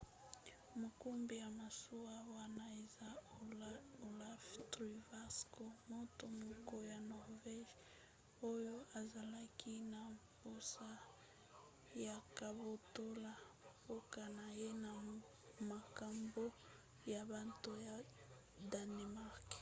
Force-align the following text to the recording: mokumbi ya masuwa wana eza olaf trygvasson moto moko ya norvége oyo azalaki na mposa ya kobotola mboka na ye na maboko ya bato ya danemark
mokumbi 0.81 1.33
ya 1.43 1.49
masuwa 1.59 2.15
wana 2.35 2.65
eza 2.81 3.09
olaf 4.07 4.43
trygvasson 4.73 5.73
moto 5.91 6.25
moko 6.43 6.75
ya 6.91 6.97
norvége 7.09 7.75
oyo 8.51 8.75
azalaki 8.99 9.73
na 9.93 10.01
mposa 10.15 10.89
ya 12.05 12.15
kobotola 12.37 13.31
mboka 13.81 14.23
na 14.37 14.45
ye 14.59 14.69
na 14.83 14.91
maboko 15.69 16.45
ya 17.13 17.21
bato 17.33 17.71
ya 17.87 17.95
danemark 18.71 19.41